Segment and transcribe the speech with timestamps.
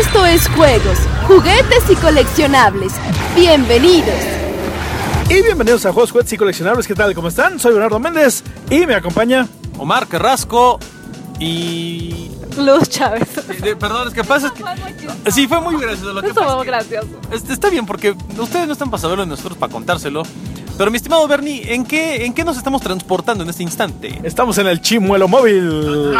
[0.00, 2.92] Esto es juegos, juguetes y coleccionables.
[3.34, 4.14] Bienvenidos.
[5.28, 6.86] Y bienvenidos a Juegos, Juguetes y Coleccionables.
[6.86, 7.14] ¿Qué tal?
[7.14, 7.60] ¿Cómo están?
[7.60, 9.46] Soy Bernardo Méndez y me acompaña
[9.78, 10.78] Omar Carrasco
[11.38, 12.30] y...
[12.58, 13.28] Luz Chávez.
[13.62, 15.30] Eh, Perdón, es que pasa es que...
[15.30, 17.08] Sí, fue muy gracioso lo que Estuvo pasa es que- gracioso.
[17.30, 20.24] Este, Está bien, porque ustedes no están para saberlo y nosotros para contárselo.
[20.80, 24.18] Pero mi estimado Bernie, ¿en qué, ¿en qué nos estamos transportando en este instante?
[24.22, 26.14] Estamos en el Chimuelo Móvil.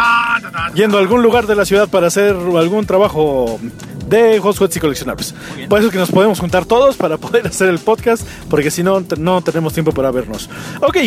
[0.75, 3.59] Yendo a algún lugar de la ciudad para hacer algún trabajo
[4.07, 5.33] de Juegos, Juguetes y Coleccionables.
[5.67, 8.83] Por eso es que nos podemos juntar todos para poder hacer el podcast, porque si
[8.83, 10.47] no, no tenemos tiempo para vernos.
[10.81, 10.97] Ok,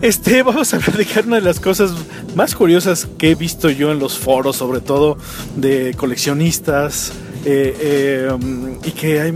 [0.00, 1.92] este, vamos a platicar una de las cosas
[2.34, 5.18] más curiosas que he visto yo en los foros, sobre todo
[5.54, 7.12] de coleccionistas,
[7.44, 8.36] eh, eh,
[8.84, 9.32] y que hay,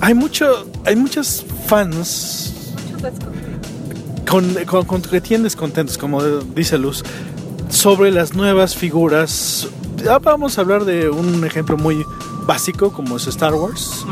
[0.00, 2.54] hay mucho, hay muchos fans
[4.28, 7.02] con, con- con- que tienen descontentos, como dice Luz,
[7.70, 9.68] sobre las nuevas figuras.
[10.22, 12.04] Vamos a hablar de un ejemplo muy
[12.46, 14.04] básico como es Star Wars.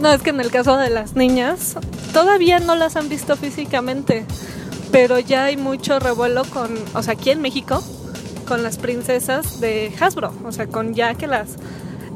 [0.00, 1.76] No, es que en el caso de las niñas,
[2.12, 4.24] todavía no las han visto físicamente,
[4.90, 7.82] pero ya hay mucho revuelo con, o sea, aquí en México,
[8.48, 11.50] con las princesas de Hasbro, o sea, con ya que las,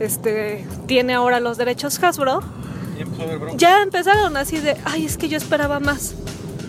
[0.00, 2.40] este, tiene ahora los derechos Hasbro,
[3.56, 6.14] ya empezaron así de, ay, es que yo esperaba más.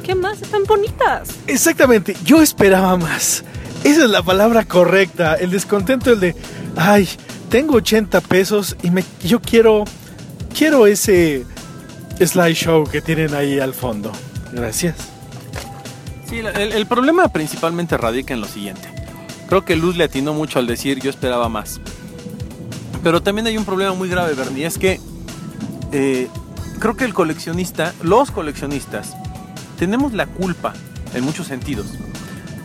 [0.03, 0.41] ¿Qué más?
[0.41, 1.29] Están bonitas.
[1.47, 3.43] Exactamente, yo esperaba más.
[3.83, 5.35] Esa es la palabra correcta.
[5.35, 6.35] El descontento, el de,
[6.75, 7.07] ay,
[7.49, 9.83] tengo 80 pesos y me, yo quiero,
[10.57, 11.45] quiero ese
[12.19, 14.11] slideshow que tienen ahí al fondo.
[14.51, 14.95] Gracias.
[16.29, 18.89] Sí, el, el problema principalmente radica en lo siguiente.
[19.47, 21.79] Creo que Luz le atinó mucho al decir yo esperaba más.
[23.07, 24.99] Pero también hay un problema muy grave, Bernie, es que
[25.93, 26.27] eh,
[26.77, 29.15] creo que el coleccionista, los coleccionistas,
[29.79, 30.73] tenemos la culpa,
[31.13, 31.85] en muchos sentidos,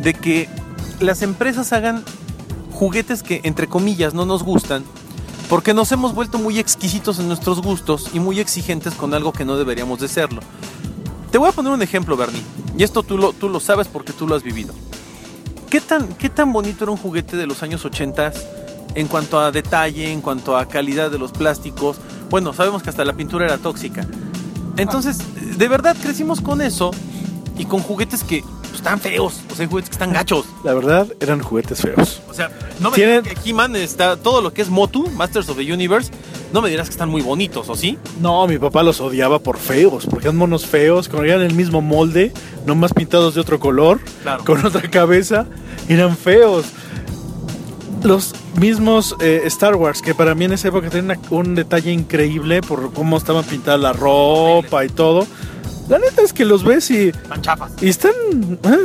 [0.01, 0.48] de que
[0.98, 2.03] las empresas hagan
[2.73, 4.83] juguetes que, entre comillas, no nos gustan,
[5.48, 9.45] porque nos hemos vuelto muy exquisitos en nuestros gustos y muy exigentes con algo que
[9.45, 10.41] no deberíamos de serlo.
[11.30, 12.42] Te voy a poner un ejemplo, Bernie,
[12.77, 14.74] y esto tú lo, tú lo sabes porque tú lo has vivido.
[15.70, 18.33] ¿Qué tan, ¿Qué tan bonito era un juguete de los años 80
[18.95, 21.97] en cuanto a detalle, en cuanto a calidad de los plásticos?
[22.30, 24.07] Bueno, sabemos que hasta la pintura era tóxica.
[24.77, 25.19] Entonces,
[25.58, 26.91] de verdad crecimos con eso
[27.58, 30.47] y con juguetes que pues, están feos, o sea, juguetes que están gachos.
[30.64, 32.23] La verdad, eran juguetes feos.
[32.30, 35.48] O sea, no me Tienen- digas que He-Man está todo lo que es Motu, Masters
[35.51, 36.11] of the Universe,
[36.55, 37.98] no me dirás que están muy bonitos, ¿o sí?
[38.20, 41.83] No, mi papá los odiaba por feos, porque eran monos feos, con eran el mismo
[41.83, 42.33] molde,
[42.67, 44.45] nomás pintados de otro color, Claro.
[44.45, 45.47] con otra cabeza,
[45.89, 46.64] eran feos.
[48.05, 51.92] Los mismos eh, Star Wars, que para mí en esa época tenían una- un detalle
[51.92, 55.27] increíble por cómo estaban pintadas la ropa y todo.
[55.89, 57.41] La neta es que los ves y, Están
[57.80, 58.12] y están...
[58.64, 58.77] ah,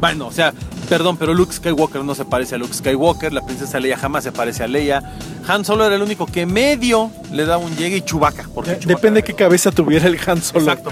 [0.00, 0.52] Bueno, o sea,
[0.88, 4.32] perdón, pero Luke Skywalker no se parece a Luke Skywalker, la princesa Leia jamás se
[4.32, 5.02] parece a Leia.
[5.48, 8.44] Han Solo era el único que medio le daba un llegue y Chewbacca.
[8.54, 10.60] Porque Chewbacca depende era- qué cabeza tuviera el Han Solo.
[10.60, 10.90] Exacto.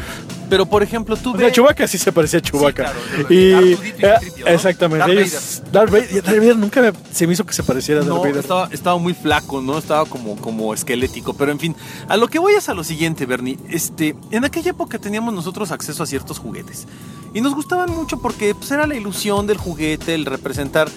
[0.50, 1.52] Pero por ejemplo, tú O sea.
[1.52, 2.84] Chewbacca sí se parecía a Chewbacca.
[2.84, 2.98] claro,
[3.28, 4.14] y, y eh,
[4.46, 5.06] exactamente.
[5.06, 8.04] Darth ellos- Darth Vader, Darth Vader nunca me- se me hizo que se pareciera a
[8.04, 8.36] Darth No, Vader.
[8.38, 9.76] estaba, estaba muy flaco, ¿no?
[9.76, 11.34] Estaba como, como esquelético.
[11.34, 11.76] Pero en fin,
[12.08, 13.58] a lo que voy es a lo siguiente, Bernie.
[13.68, 16.86] Este, en aquella época teníamos nosotros acceso a ciertos juguetes.
[17.34, 20.88] Y nos gustaban mucho porque pues, era la ilusión del juguete, el representar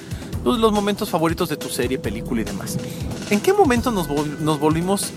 [0.45, 2.77] pues, los momentos favoritos de tu serie, película y demás.
[3.29, 5.11] ¿En qué momento nos, vol- nos volvimos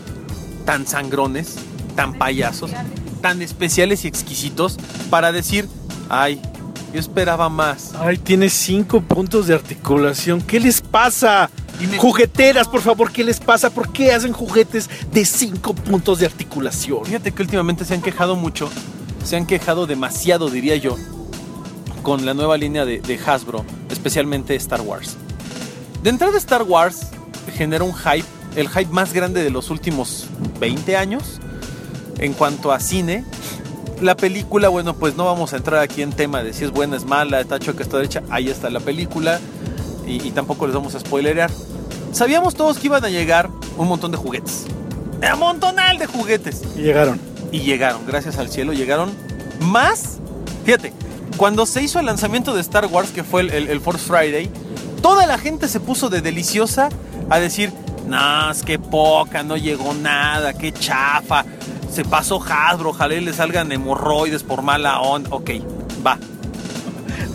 [0.65, 1.55] tan sangrones,
[1.95, 2.73] tan payasos,
[3.25, 4.77] tan especiales y exquisitos
[5.09, 5.67] para decir,
[6.11, 6.39] ay,
[6.93, 7.93] yo esperaba más?
[7.99, 10.43] Ay, tiene cinco puntos de articulación.
[10.43, 11.49] ¿Qué les pasa?
[11.81, 13.71] Me- Jugueteras, por favor, ¿qué les pasa?
[13.71, 17.03] ¿Por qué hacen juguetes de cinco puntos de articulación?
[17.07, 18.69] Fíjate que últimamente se han quejado mucho,
[19.25, 20.99] se han quejado demasiado, diría yo,
[22.03, 25.17] con la nueva línea de, de Hasbro, especialmente Star Wars.
[26.03, 27.07] De entrada Star Wars
[27.57, 30.27] genera un hype, el hype más grande de los últimos
[30.61, 31.41] 20 años
[32.19, 33.25] en cuanto a cine.
[34.01, 36.97] La película, bueno, pues no vamos a entrar aquí en tema de si es buena,
[36.97, 39.41] es mala, está chueca, está derecha, ahí está la película
[40.07, 41.51] y, y tampoco les vamos a spoilerear.
[42.13, 44.65] Sabíamos todos que iban a llegar un montón de juguetes.
[45.33, 46.63] Un montonal de juguetes.
[46.77, 47.19] Y llegaron.
[47.51, 49.11] Y llegaron, gracias al cielo, llegaron
[49.61, 50.19] más.
[50.65, 50.93] Fíjate,
[51.37, 54.51] cuando se hizo el lanzamiento de Star Wars, que fue el, el- el Force Friday,
[55.03, 56.89] toda la gente se puso de deliciosa
[57.31, 57.73] a decir,
[58.07, 61.45] no, es que poca, no llegó nada, qué chafa,
[61.95, 65.31] se pasó Hasbro, ojalá y le salgan hemorroides por mala onda.
[65.33, 65.51] Ok,
[66.07, 66.19] va.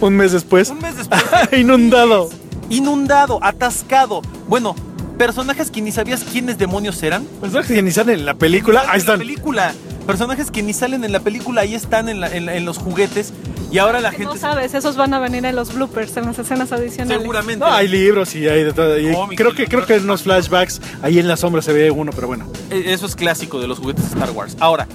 [0.01, 0.69] Un mes después.
[0.69, 1.21] Un mes después.
[1.57, 2.29] Inundado.
[2.69, 4.21] Inundado, atascado.
[4.47, 4.75] Bueno,
[5.17, 7.23] personajes que ni sabías quiénes demonios eran.
[7.41, 8.81] Personajes que ni salen en la película.
[8.81, 9.19] Ahí En la están.
[9.19, 9.73] película.
[10.05, 12.77] Personajes que ni salen en la película, ahí están en, la- en la- en los
[12.77, 13.33] juguetes.
[13.71, 14.25] Y ahora la gente...
[14.25, 17.21] No sabes, esos van a venir en los bloopers, en las escenas adicionales.
[17.21, 17.63] Seguramente.
[17.63, 18.97] No, hay libros y hay de todo.
[18.97, 22.11] y creo que creo que en unos flashbacks ahí en la sombra se ve uno,
[22.13, 22.47] pero bueno.
[22.71, 24.57] Eh, Eso es clásico de los juguetes Star Wars.
[24.59, 24.87] Ahora,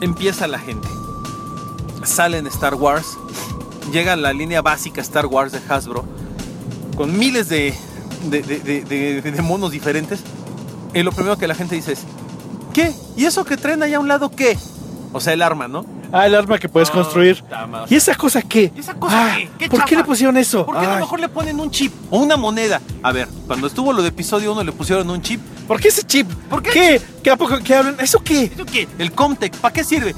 [0.00, 0.86] empieza la gente.
[2.04, 3.06] Sale en Star Wars.
[3.92, 6.04] Llega la línea básica Star Wars de Hasbro.
[6.96, 7.74] Con miles de,
[8.28, 10.20] de, de- de- de- de monos diferentes.
[10.92, 12.00] Y lo primero que la gente dice es:
[12.72, 12.92] ¿Qué?
[13.16, 14.56] ¿Y eso que traen allá a un lado qué?
[15.12, 15.86] O sea, el arma, ¿no?
[16.16, 17.42] Ah, el arma que puedes Ah, construir.
[17.90, 18.70] ¿Y esa cosa qué?
[18.74, 19.50] ¿Y esa cosa Ah, qué?
[19.58, 20.64] ¿Qué ¿Por qué le pusieron eso?
[20.64, 22.80] ¿Por qué a lo mejor le ponen un chip o una moneda?
[23.02, 25.40] A ver, cuando estuvo lo de episodio 1 le pusieron un chip.
[25.66, 26.30] ¿Por qué ese chip?
[26.48, 26.70] ¿Por qué?
[26.70, 27.02] ¿Qué?
[27.22, 27.96] ¿Qué a poco hablan?
[27.98, 28.44] ¿Eso qué?
[28.44, 28.86] ¿Eso qué?
[28.98, 30.14] El Comtech, ¿para qué sirve?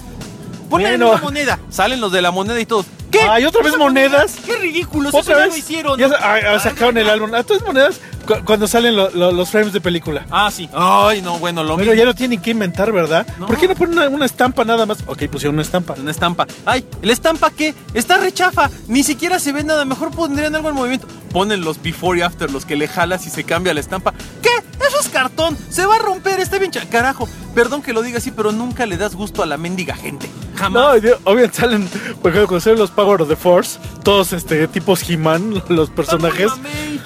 [0.69, 1.13] Ponle Bueno.
[1.13, 1.59] una moneda.
[1.71, 2.87] Salen los de la moneda y todos.
[3.11, 3.21] ¿Qué?
[3.21, 4.35] Ay, ¿otra vez ¿Esa monedas?
[4.37, 4.47] moneda?
[4.47, 5.11] ¡Qué ridículos!
[5.15, 5.49] Eso ¿Otra ya vez?
[5.53, 5.99] lo hicieron.
[5.99, 7.33] Ya ah, ah, sacaron el álbum.
[7.35, 8.01] ¿A todas monedas?
[8.27, 10.27] Cu- Cuando salen lo- lo- los frames de película.
[10.31, 10.69] Ah, sí.
[10.75, 11.95] Ay, no, bueno, lo Pero mismo.
[11.99, 13.27] ya lo tienen que inventar, ¿verdad?
[13.39, 13.47] No.
[13.47, 14.99] ¿Por qué no ponen una, una estampa nada más?
[15.07, 15.95] Ok, pusieron una estampa.
[15.99, 16.47] Una estampa.
[16.65, 17.75] Ay, ¿la estampa qué?
[17.95, 18.71] Está rechafa.
[18.89, 19.85] Ni siquiera se ve nada.
[19.85, 21.07] Mejor pondrían algo en movimiento.
[21.33, 24.13] Ponen los before y after, los que le jalas y se cambia la estampa.
[24.43, 24.51] ¿Qué?
[24.87, 25.57] Eso es cartón.
[25.71, 26.41] Se va a romper.
[26.41, 26.71] Está bien.
[26.71, 27.29] cha- Carajo.
[27.55, 30.29] Perdón que lo diga así, pero nunca le das gusto a la mendiga gente.
[30.57, 31.03] Jamás.
[31.03, 31.89] No, obviamente salen,
[32.23, 36.51] por ejemplo, cuando salen los Power of the Force, todos este tipos He-Man, los personajes.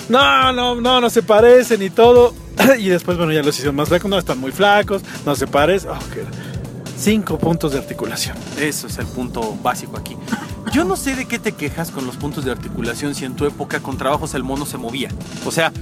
[0.09, 2.35] No, no, no, no se parecen y todo.
[2.79, 4.11] Y después, bueno, ya los hicieron más flacos.
[4.11, 5.91] No, están muy flacos, no se parecen.
[6.97, 8.37] Cinco puntos de articulación.
[8.59, 10.17] Eso es el punto básico aquí.
[10.73, 13.47] Yo no sé de qué te quejas con los puntos de articulación si en tu
[13.47, 15.09] época con trabajos el mono se movía.
[15.47, 15.73] O sea,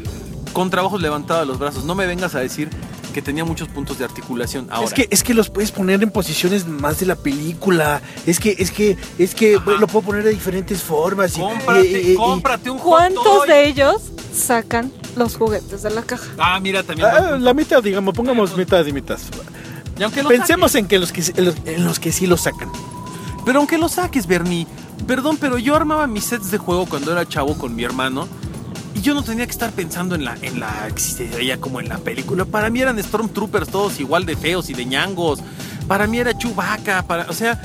[0.52, 1.84] con trabajos levantaba los brazos.
[1.84, 2.70] No me vengas a decir
[3.12, 4.66] que tenía muchos puntos de articulación.
[4.70, 8.00] Ahora, Es que, es que los puedes poner en posiciones más de la película.
[8.26, 9.72] Es que, es que, es que Ajá.
[9.72, 11.36] lo puedo poner de diferentes formas.
[11.36, 14.02] y- cómprate, y- y- y- cómprate un ¿Cuántos de ellos
[14.34, 16.26] sacan los juguetes de la caja?
[16.38, 17.08] Ah, mira, también.
[17.10, 19.18] Ah, la mitad, digamos, pongamos mitad y mitad.
[19.98, 22.26] Y aunque lo Pensemos saques- en que los que en los, en los que sí
[22.26, 22.70] lo sacan.
[23.44, 24.66] Pero aunque lo saques, Bernie.
[25.06, 28.28] Perdón, pero yo armaba mis sets de juego cuando era chavo con mi hermano.
[28.98, 31.98] Y yo no tenía que estar pensando en la, en la existencia como en la
[31.98, 32.44] película.
[32.44, 35.38] Para mí eran Stormtroopers todos igual de feos y de ñangos.
[35.86, 37.04] Para mí era Chewbacca.
[37.04, 37.62] Para, o sea,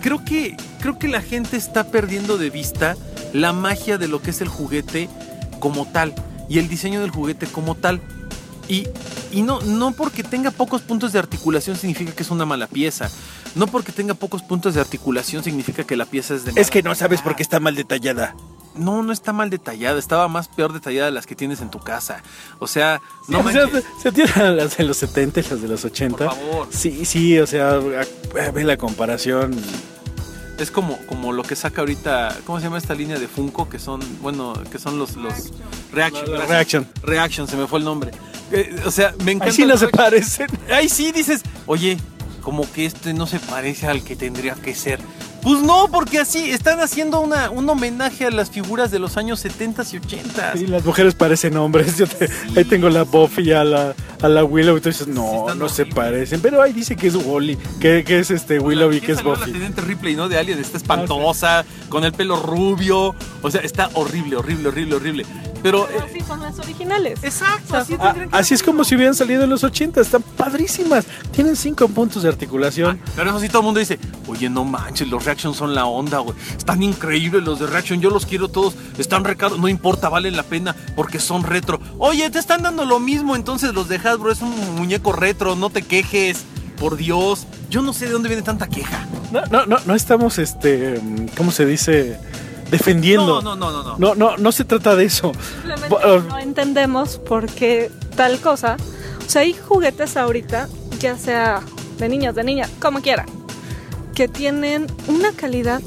[0.00, 2.96] creo que, creo que la gente está perdiendo de vista
[3.32, 5.08] la magia de lo que es el juguete
[5.58, 6.14] como tal.
[6.48, 8.00] Y el diseño del juguete como tal.
[8.68, 8.86] Y,
[9.32, 13.10] y no, no porque tenga pocos puntos de articulación significa que es una mala pieza.
[13.56, 16.84] No porque tenga pocos puntos de articulación significa que la pieza es de Es que
[16.84, 18.36] no sabes por qué está mal detallada.
[18.74, 19.98] No, no está mal detallada.
[19.98, 22.22] Estaba más peor detallada de las que tienes en tu casa.
[22.58, 23.84] O sea, no No, o sea, manches.
[24.02, 26.16] se tiran las de los 70 y las de los 80.
[26.16, 26.68] Por favor.
[26.70, 27.78] Sí, sí, o sea,
[28.52, 29.54] ve la comparación.
[30.58, 33.68] Es como, como lo que saca ahorita, ¿cómo se llama esta línea de Funko?
[33.68, 35.50] Que son, bueno, que son los, los
[35.92, 36.26] Reaction.
[36.48, 36.88] Reaction.
[37.02, 38.12] Reaction, se me fue el nombre.
[38.52, 39.46] Eh, o sea, me encanta.
[39.46, 40.46] Ahí sí no se parecen.
[40.72, 41.98] Ahí sí dices, oye,
[42.40, 45.00] como que este no se parece al que tendría que ser.
[45.44, 49.40] Pues no, porque así están haciendo una, un homenaje a las figuras de los años
[49.40, 50.52] 70 y 80.
[50.56, 51.98] Sí, las mujeres parecen hombres.
[51.98, 55.84] Yo te- Ahí tengo la Buffy a la, a la Willow Sí, no, no se
[55.86, 56.40] parecen.
[56.40, 59.32] Pero ahí dice que es Wally, que, que es este Willow y que es salió
[59.34, 59.52] La Buffy.
[59.52, 60.28] teniente Ripley, ¿no?
[60.30, 63.14] De Alien, está espantosa, con el pelo rubio.
[63.42, 65.26] O sea, está horrible, horrible, horrible, horrible.
[65.62, 65.86] Pero.
[65.86, 67.18] Pero eh, así son las originales.
[67.22, 68.00] exacto, O sea,
[68.32, 71.06] así Ah, es como si hubieran salido en los 80, están padrísimas.
[71.32, 73.00] Tienen cinco puntos de articulación.
[73.02, 75.86] Ah, Pero eso sí todo el mundo dice, oye, no manches, los Reaction son la
[75.86, 76.36] onda, güey.
[76.56, 78.74] Están increíbles los de Reaction, yo los quiero todos.
[78.98, 81.80] Están recaros, no importa, valen la pena porque son retro.
[81.98, 85.70] Oye, te están dando lo mismo, entonces los de Hasbro es un muñeco retro, no
[85.70, 86.44] te quejes.
[86.78, 89.06] Por Dios, yo no sé de dónde viene tanta queja.
[89.32, 91.00] No, no, no, no estamos, este,
[91.36, 92.18] ¿cómo se dice?
[92.70, 93.40] Defendiendo.
[93.40, 93.98] No, no, no, no, no.
[93.98, 95.32] No, no, no se trata de eso.
[95.52, 98.76] Simplemente Bo- uh, no entendemos por qué tal cosa.
[99.24, 100.68] O sea, hay juguetes ahorita,
[100.98, 101.60] ya sea
[101.98, 103.26] de niños, de niñas, como quieran,
[104.14, 105.82] que tienen una calidad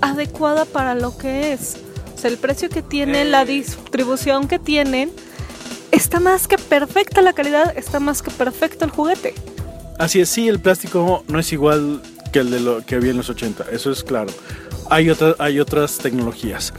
[0.00, 1.76] adecuada para lo que es.
[2.14, 3.30] O sea, el precio que tienen, Eh.
[3.30, 5.10] la distribución que tienen,
[5.90, 9.34] está más que perfecta la calidad, está más que perfecto el juguete.
[9.98, 13.16] Así es, sí, el plástico no es igual que el de lo que había en
[13.18, 14.30] los 80, eso es claro.
[14.88, 16.72] Hay, otra- hay otras tecnologías.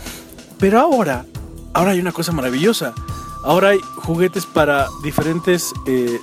[0.60, 1.26] Pero ahora,
[1.74, 2.94] ahora hay una cosa maravillosa.
[3.44, 6.20] Ahora hay juguetes para diferentes eh,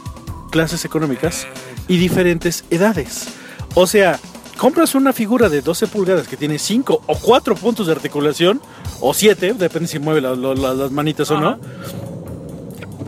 [0.51, 1.47] clases económicas
[1.89, 3.27] y diferentes edades.
[3.75, 4.19] O sea,
[4.59, 8.61] compras una figura de 12 pulgadas que tiene 5 o 4 puntos de articulación,
[9.01, 11.59] o 7, depende si mueve la- lo- la- las manitas o no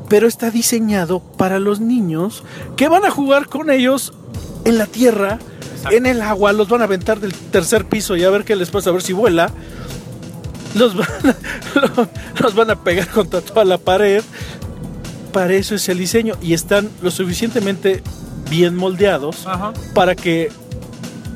[0.09, 2.43] pero está diseñado para los niños
[2.77, 4.13] que van a jugar con ellos
[4.65, 5.39] en la tierra,
[5.77, 5.97] Exacto.
[5.97, 8.71] en el agua, los van a aventar del tercer piso y a ver qué les
[8.71, 9.53] pasa, a ver si vuela.
[10.75, 12.09] Los van a,
[12.43, 14.25] los van a pegar contra toda la pared.
[15.33, 18.03] Para eso es el diseño y están lo suficientemente
[18.51, 19.73] bien moldeados Ajá.
[19.95, 20.51] para que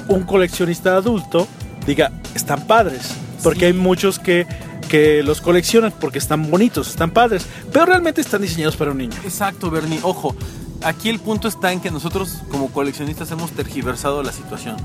[0.09, 1.47] un coleccionista adulto
[1.87, 3.15] diga, están padres.
[3.43, 3.65] Porque Sí.
[3.67, 4.47] hay muchos que,
[4.89, 9.17] que los coleccionan porque están bonitos, están padres, pero realmente están diseñados para un niño.
[9.25, 10.01] Exacto, Bernie.
[10.03, 10.35] Ojo,
[10.83, 14.77] aquí el punto está en que nosotros como coleccionistas hemos tergiversado la situación.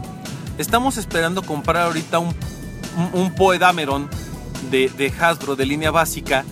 [0.58, 2.36] Estamos esperando comprar ahorita un,
[3.14, 4.10] un, un Poedameron
[4.72, 6.44] de, de Hasbro de línea básica,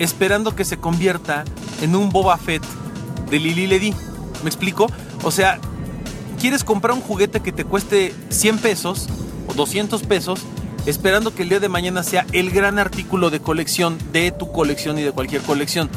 [0.00, 1.44] esperando que se convierta
[1.82, 2.64] en un Boba Fett
[3.30, 3.94] de Lili Ledy.
[4.42, 4.90] ¿Me explico?
[5.22, 5.60] O sea,
[6.44, 9.08] quieres comprar un juguete que te cueste 100 pesos
[9.48, 10.40] o 200 pesos,
[10.84, 14.98] esperando que el día de mañana sea el gran artículo de colección de tu colección
[14.98, 15.88] y de cualquier colección.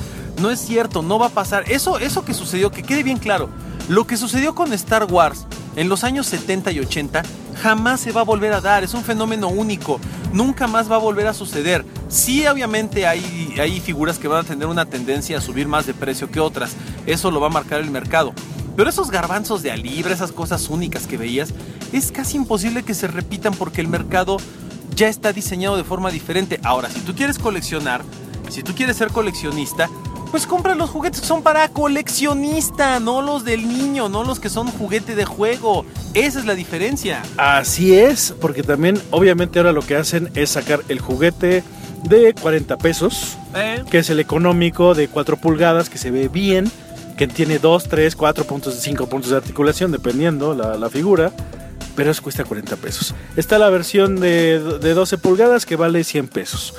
[0.42, 1.70] No es cierto, no va a pasar.
[1.70, 3.50] Eso, eso que sucedió, que quede bien claro,
[3.90, 7.24] lo que sucedió con Star Wars en los años 70 y 80
[7.62, 8.86] jamás se va a volver a dar.
[8.86, 10.00] Es un fenómeno único.
[10.32, 11.84] Nunca más va a volver a suceder.
[12.08, 15.94] Sí, obviamente hay, hay figuras que van a tener una tendencia a subir más de
[15.94, 16.72] precio que otras.
[17.06, 18.34] Eso lo va a marcar el mercado.
[18.78, 21.50] Pero esos garbanzos de a libre, esas cosas únicas que veías,
[21.92, 24.38] es casi imposible que se repitan porque el mercado
[24.96, 26.60] ya está diseñado de forma diferente.
[26.64, 28.04] Ahora, si tú quieres coleccionar,
[28.50, 29.90] si tú quieres ser coleccionista,
[30.30, 34.50] pues compra los juguetes que son para coleccionista, no los del niño, no los que
[34.50, 35.84] son juguete de juego.
[36.14, 37.24] Esa es la diferencia.
[37.38, 41.64] Así es, porque también obviamente ahora lo que hacen es sacar el juguete
[42.04, 43.84] de 40 pesos, ¿Eh?
[43.90, 46.72] que es el económico de 4 pulgadas, que se ve bien,
[47.18, 51.32] que tiene 2, 3, 4 puntos, 5 puntos de articulación, dependiendo la, la figura,
[51.96, 53.16] pero eso cuesta 40 pesos.
[53.36, 56.74] Está la versión de, de 12 pulgadas que vale 100 pesos.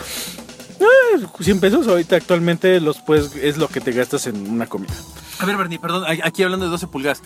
[0.80, 4.92] Eh, 100 pesos ahorita actualmente los puedes, es lo que te gastas en una comida.
[5.40, 7.22] A ver, Bernie, perdón, aquí hablando de 12 pulgadas.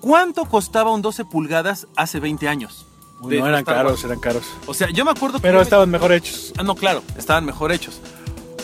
[0.00, 2.86] ¿Cuánto costaba un 12 pulgadas hace 20 años?
[3.28, 4.42] De no eran caros, eran caros.
[4.66, 5.42] O sea, yo me acuerdo que...
[5.42, 6.52] Pero me- estaban mejor hechos.
[6.58, 8.00] Ah, no, claro, estaban mejor hechos.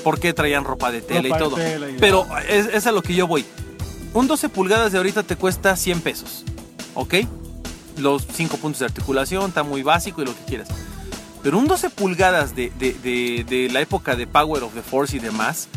[0.03, 1.57] Porque traían ropa de tela Ropa y todo.
[1.57, 3.45] tela y- Pero es, es a lo que yo voy.
[4.15, 6.45] Un 12 pulgadas de ahorita te cuesta 100 pesos.
[6.95, 7.15] ¿Ok?
[7.97, 10.69] Los 5 puntos de articulación, está muy básico y lo que quieras.
[11.43, 15.17] Pero un 12 pulgadas de, de- de- de la época de Power of the Force
[15.17, 15.69] y demás,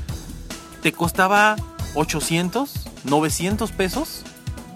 [0.81, 1.55] te costaba
[1.93, 2.71] 800,
[3.03, 4.23] 900 pesos.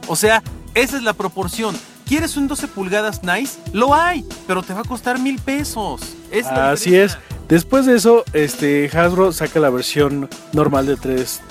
[0.08, 0.44] O sea,
[0.76, 1.76] esa es la proporción.
[2.06, 3.58] ¿Quieres un 12 pulgadas nice?
[3.74, 6.02] Lo hay, pero te va a costar mil pesos.
[6.32, 7.18] Es Así es.
[7.50, 11.42] Después de eso, este Hasbro saca la versión normal de 3,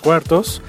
[0.00, 0.62] cuartos.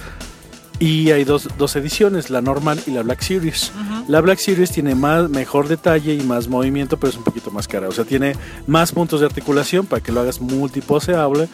[0.80, 3.72] Y hay dos, dos ediciones, la normal y la Black Series.
[4.08, 7.68] La Black Series tiene más, mejor detalle y más movimiento, pero es un poquito más
[7.68, 7.90] cara.
[7.90, 8.36] O sea, tiene
[8.68, 11.50] más puntos de articulación para que lo hagas multiposeable.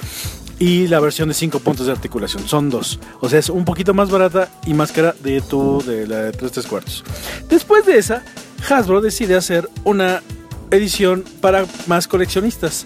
[0.59, 2.99] Y la versión de 5 puntos de articulación, son dos.
[3.21, 6.31] O sea, es un poquito más barata y más cara de tu, de la de
[6.31, 7.03] 3 tres cuartos.
[7.49, 8.23] Después de esa,
[8.69, 10.21] Hasbro decide hacer una
[10.69, 12.85] edición para más coleccionistas,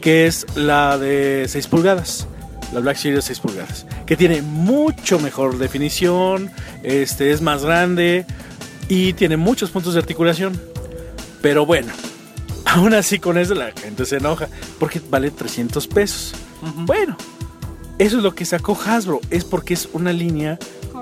[0.00, 2.26] que es la de 6 pulgadas.
[2.72, 6.50] La Black Series 6 pulgadas, que tiene mucho mejor definición,
[6.82, 8.26] este es más grande
[8.88, 10.60] y tiene muchos puntos de articulación.
[11.42, 11.92] Pero bueno,
[12.64, 16.34] aún así con eso la gente se enoja porque vale 300 pesos.
[16.84, 17.16] Bueno,
[17.98, 20.58] eso es lo que sacó Hasbro, es porque es una línea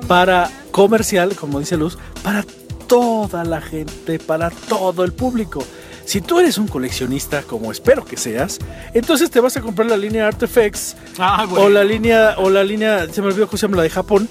[0.06, 2.44] para comercial, como dice Luz, para
[2.86, 5.64] toda la gente, para todo el público.
[6.04, 8.58] Si tú eres un coleccionista, como espero que seas,
[8.92, 13.06] entonces te vas a comprar la línea Artifacts Ah, o la línea o la línea,
[13.12, 14.28] se me olvidó cómo se llama la de Japón,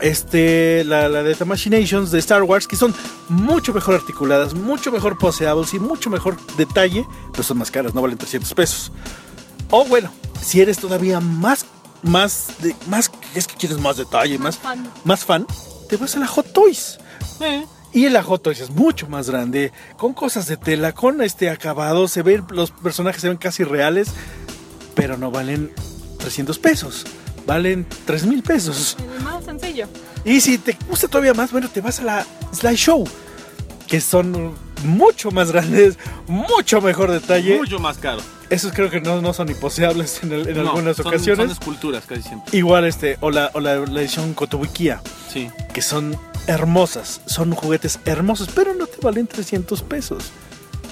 [0.00, 2.94] este, la, la de The Machinations de Star Wars, que son
[3.28, 8.02] mucho mejor articuladas, mucho mejor poseables y mucho mejor detalle, pero son más caras, no
[8.02, 8.92] valen 300 pesos.
[9.70, 10.10] O bueno,
[10.42, 11.66] si eres todavía más,
[12.02, 14.90] más, de, más, es que quieres más detalle, más, fan.
[15.04, 15.46] más fan,
[15.88, 16.98] te vas a la Hot Toys.
[17.40, 21.48] Eh, Y la Hot Toys es mucho más grande, con cosas de tela, con este
[21.48, 24.08] acabado, se ven, los personajes se ven casi reales,
[24.94, 25.70] pero no valen
[26.18, 27.04] 300 pesos,
[27.46, 28.96] valen 3 mil pesos.
[29.16, 29.86] El más sencillo.
[30.24, 33.04] Y si te gusta todavía más, bueno, te vas a la Slideshow,
[33.86, 35.96] que son mucho más grandes,
[36.26, 37.56] mucho mejor detalle.
[37.58, 38.18] mucho más caro.
[38.50, 41.44] Esos creo que no, no son imposeables en, el- en No, algunas son- ocasiones.
[41.46, 42.58] Son esculturas casi siempre.
[42.58, 45.00] Igual este, o la, o la, la edición Kotobukiya,
[45.32, 45.48] Sí.
[45.74, 46.16] Que son
[46.46, 50.30] hermosas, son juguetes hermosos, pero no te valen 300 pesos.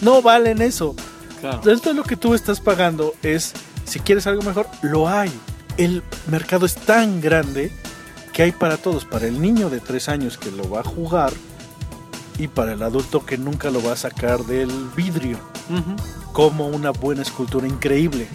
[0.03, 0.95] No valen eso.
[1.41, 1.59] Claro.
[1.59, 3.53] Entonces lo que tú estás pagando es,
[3.87, 5.33] si quieres algo mejor, lo hay.
[5.79, 7.73] El mercado es tan grande
[8.33, 11.33] que hay para todos, para el niño de 3 años que lo va a jugar
[12.39, 15.39] y para el adulto que nunca lo va a sacar del vidrio,
[16.33, 18.27] como una buena escultura increíble.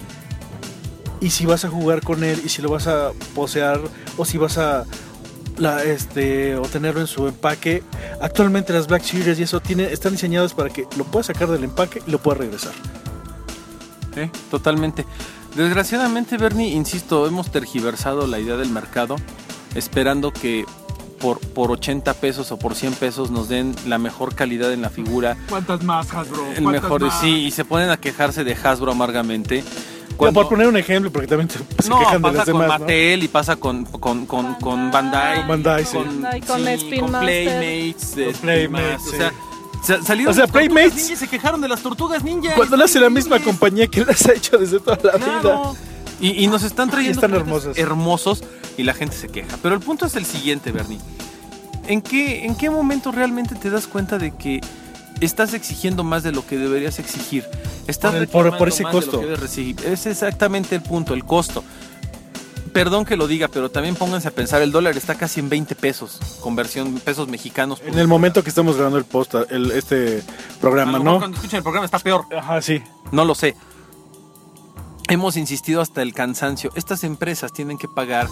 [1.19, 3.81] Y si vas a jugar con él y si lo vas a posear
[4.17, 4.85] o si vas a
[5.57, 7.83] la, este, o tenerlo en su empaque,
[8.21, 11.63] actualmente las Black Series y eso tiene, están diseñadas para que lo puedas sacar del
[11.63, 12.73] empaque y lo puedas regresar.
[14.15, 15.05] Sí, totalmente.
[15.55, 19.15] Desgraciadamente, Bernie, insisto, hemos tergiversado la idea del mercado
[19.75, 20.65] esperando que
[21.19, 24.89] por, por 80 pesos o por 100 pesos nos den la mejor calidad en la
[24.89, 25.37] figura.
[25.49, 26.45] ¿Cuántas más, Hasbro?
[26.55, 29.63] El mejor, sí, y se ponen a quejarse de Hasbro amargamente.
[30.17, 32.61] Cuando, por poner un ejemplo, porque también se, se no, quejan de pasa las con
[32.61, 35.47] demás, Mattel y pasa con, con, con, con Bandai.
[35.47, 35.97] Bandai, sí.
[35.97, 37.43] Bandai, con sí, Spin con Master.
[37.59, 38.15] Playmates.
[38.15, 39.09] de Spin Playmates, sí.
[39.09, 39.31] O sea,
[39.83, 42.53] sa- salieron O sea, las tortugas Playmates- ninja y se quejaron de las tortugas ninja.
[42.55, 45.41] Cuando hace la misma compañía que las ha hecho desde toda la vida.
[45.41, 45.75] Claro.
[46.19, 47.77] Y, y nos están trayendo Están hermosos.
[47.77, 48.43] hermosos
[48.75, 49.55] y la gente se queja.
[49.61, 50.97] Pero el punto es el siguiente, Bernie.
[51.87, 54.59] ¿En qué, ¿En qué momento realmente te das cuenta de que
[55.25, 57.45] estás exigiendo más de lo que deberías exigir?
[57.87, 59.19] Estás Por el- por- reclamando por ese más de lo costo.
[59.19, 59.75] que debes recibir.
[59.85, 61.63] Es exactamente el punto, el costo.
[62.73, 65.73] Perdón que lo diga, pero también pónganse a pensar, el dólar está casi en 20
[65.73, 67.81] pesos, conversión pesos mexicanos.
[67.83, 70.21] En el momento que estamos grabando el post, el, este
[70.61, 71.17] programa, ¿no?
[71.17, 72.25] Cuando escuchen el programa está peor.
[72.37, 72.83] Ajá, sí.
[73.11, 73.55] No lo sé.
[75.09, 76.69] Hemos insistido hasta el cansancio.
[76.75, 78.27] Estas empresas tienen que pagar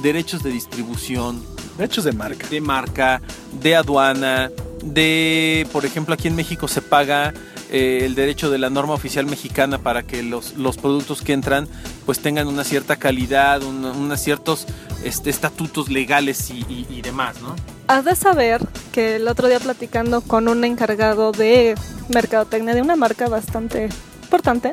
[0.00, 1.44] derechos de distribución,
[1.78, 2.46] Hechos de marca.
[2.48, 3.20] de marca,
[3.60, 4.50] de aduana,
[4.82, 7.32] de, por ejemplo, aquí en México se paga
[7.70, 11.68] eh, el derecho de la norma oficial mexicana para que los, los productos que entran
[12.06, 14.66] pues tengan una cierta calidad, una- unos ciertos
[15.04, 17.54] este, estatutos legales y, y- y demás, ¿no?
[17.88, 18.60] Has de saber
[18.92, 21.74] que el otro día platicando con un encargado de
[22.08, 23.88] mercadotecnia de una marca bastante
[24.22, 24.72] importante,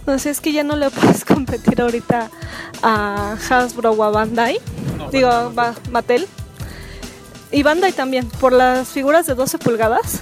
[0.00, 2.30] entonces es que ya no le puedes competir ahorita
[2.82, 4.58] a Hasbro o a Bandai,
[5.12, 5.52] digo, a
[5.90, 6.26] Mattel,
[7.52, 10.20] y Bandai también, por las figuras de 12 pulgadas.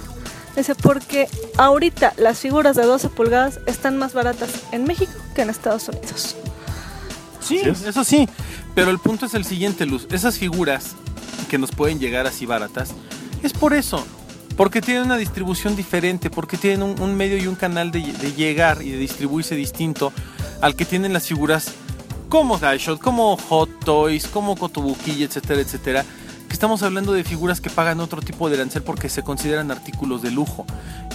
[0.55, 1.27] Dice, porque
[1.57, 6.35] ahorita las figuras de 12 pulgadas están más baratas en México que en Estados Unidos.
[7.41, 8.29] Sí, eso sí.
[8.73, 10.07] Pero el punto es el siguiente, Luz.
[10.11, 10.95] Esas figuras
[11.49, 12.93] que nos pueden llegar así baratas,
[13.43, 14.05] es por eso.
[14.55, 18.31] Porque tienen una distribución diferente, porque tienen un, un medio y un canal de, de
[18.33, 20.13] llegar y de distribuirse distinto
[20.61, 21.71] al que tienen las figuras
[22.29, 26.05] como Daishot, como Hot Toys, como Kotobuki, etcétera, etcétera.
[26.47, 30.21] Que estamos hablando de figuras que pagan otro tipo de arancel porque se consideran artículos
[30.21, 30.65] de lujo.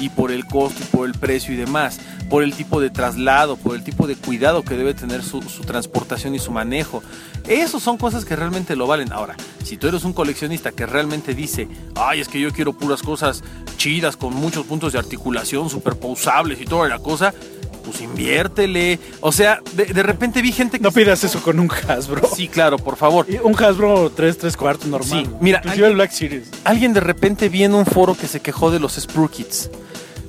[0.00, 2.00] Y por el costo, y por el precio y demás.
[2.28, 5.62] Por el tipo de traslado, por el tipo de cuidado que debe tener su, su
[5.62, 7.02] transportación y su manejo.
[7.48, 9.12] Esas son cosas que realmente lo valen.
[9.12, 13.02] Ahora, si tú eres un coleccionista que realmente dice, ay, es que yo quiero puras
[13.02, 13.42] cosas
[13.76, 17.32] chidas, con muchos puntos de articulación, superpousables y toda la cosa,
[17.80, 18.98] pues inviértele.
[19.20, 20.82] O sea, de, de repente vi gente que...
[20.84, 22.28] No pidas eso con un Hasbro.
[22.34, 23.26] Sí, claro, por favor.
[23.28, 25.24] Y Un Hasbro 3, 3 cuartos normal.
[25.26, 26.48] Sí, mira, Inclusive el Black Series.
[26.64, 29.70] Alguien de repente vi en un foro que se quejó de los Sprue Kits.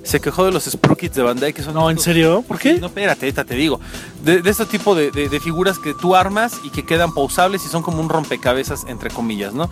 [0.04, 1.76] Se quejó de los Sprue Kits de Bandai, que son...
[1.76, 2.44] No, ¿en serio?
[2.48, 2.74] ¿Por qué?
[2.80, 3.80] No, espérate, ahorita te digo.
[4.24, 7.64] De, de este tipo de, de- de figuras que tú armas y que quedan pausables
[7.66, 9.70] y son como un rompecabezas, entre comillas, ¿no?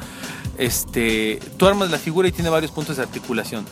[0.60, 3.66] Este, tú armas la figura y tiene varios puntos de articulación.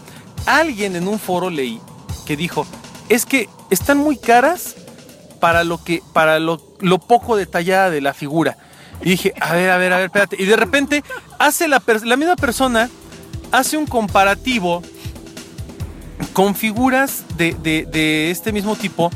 [0.46, 1.80] Alguien en un foro leí
[2.26, 2.66] que dijo,
[3.10, 4.76] es que están muy caras
[5.40, 8.58] para lo que, para lo, lo poco detallada de la figura.
[9.02, 10.36] Y dije, a ver, a ver, a ver, espérate.
[10.42, 11.04] Y de repente
[11.40, 12.90] hace la, la misma persona,
[13.52, 14.82] hace un comparativo
[16.34, 19.12] con figuras de, de- de este mismo tipo,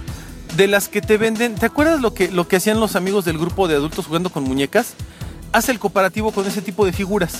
[0.56, 1.56] de las que te venden.
[1.56, 4.43] ¿Te acuerdas lo que, lo que hacían los amigos del grupo de adultos jugando con
[4.43, 4.93] muñecas?
[5.51, 7.39] Hace el comparativo con ese tipo de figuras,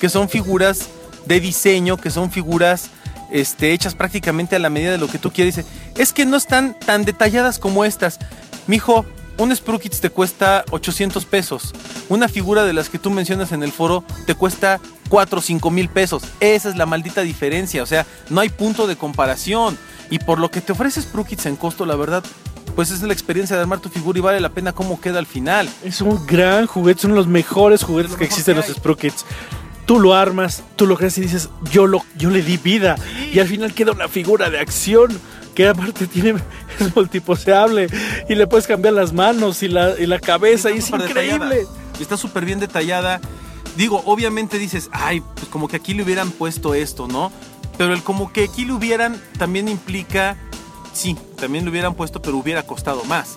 [0.00, 0.88] que son figuras
[1.26, 2.90] de diseño, que son figuras
[3.30, 5.56] este, hechas prácticamente a la medida de lo que tú quieres.
[5.56, 8.18] Dice, es que no están tan detalladas como estas.
[8.66, 9.04] Mijo,
[9.38, 11.72] un Sprue Kits te cuesta 800 pesos.
[12.08, 15.70] Una figura de las que tú mencionas en el foro te cuesta 4 o 5
[15.70, 16.22] mil pesos.
[16.40, 17.82] Esa es la maldita diferencia.
[17.82, 19.78] O sea, no hay punto de comparación.
[20.10, 22.24] Y por lo que te ofrece Sprue Kits en costo, la verdad,
[22.74, 25.26] pues es la experiencia de armar tu figura y vale la pena cómo queda al
[25.26, 25.68] final.
[25.82, 29.24] Es un gran juguete, son los mejores juguetes Lo que mejor existen que los hay.
[29.86, 32.96] Tú lo armas, tú lo creas y dices, yo lo, yo le di vida.
[33.32, 35.18] Y al final queda una figura de acción
[35.54, 36.34] que aparte tiene,
[36.80, 37.88] es multiposeable
[38.28, 41.56] y le puedes cambiar las manos y la, y la cabeza y es increíble.
[41.56, 42.00] detallada.
[42.00, 43.20] Está súper bien detallada.
[43.76, 47.30] Digo, obviamente dices, ay, pues como que aquí le hubieran puesto esto, ¿no?
[47.78, 50.36] Pero el como que aquí le hubieran también implica,
[50.92, 53.36] sí, también le hubieran puesto, pero hubiera costado más.